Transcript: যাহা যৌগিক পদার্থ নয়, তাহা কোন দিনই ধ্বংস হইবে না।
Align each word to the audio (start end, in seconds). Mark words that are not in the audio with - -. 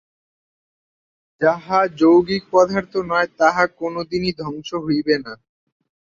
যাহা 1.41 1.79
যৌগিক 1.99 2.43
পদার্থ 2.51 2.93
নয়, 3.11 3.29
তাহা 3.39 3.63
কোন 3.79 3.93
দিনই 4.11 4.31
ধ্বংস 4.39 4.69
হইবে 4.85 5.15
না। 5.25 5.33